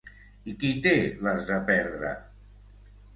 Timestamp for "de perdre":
1.49-2.15